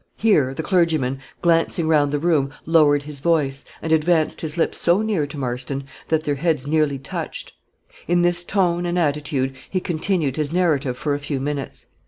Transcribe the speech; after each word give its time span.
Here 0.17 0.55
the 0.55 0.63
clergyman, 0.63 1.19
glancing 1.43 1.87
round 1.87 2.11
the 2.11 2.17
room, 2.17 2.49
lowered 2.65 3.03
his 3.03 3.19
voice, 3.19 3.63
and 3.83 3.93
advanced 3.93 4.41
his 4.41 4.57
lips 4.57 4.79
so 4.79 5.03
near 5.03 5.27
to 5.27 5.37
Marston, 5.37 5.83
that 6.07 6.23
their 6.23 6.33
heads 6.33 6.65
nearly 6.65 6.97
touched. 6.97 7.53
In 8.07 8.23
this 8.23 8.43
tone 8.43 8.87
and 8.87 8.97
attitude 8.97 9.55
he 9.69 9.79
continued 9.79 10.37
his 10.37 10.51
narrative 10.51 10.97
for 10.97 11.13
a 11.13 11.19
few 11.19 11.39
minutes. 11.39 11.85